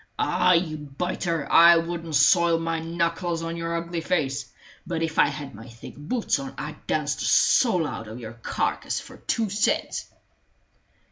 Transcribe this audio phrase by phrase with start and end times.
[0.17, 4.51] Ah, you biter, I wouldn't soil my knuckles on your ugly face;
[4.87, 8.33] but if I had my thick boots on I'd dance the soul out of your
[8.33, 10.07] carcass for two cents!"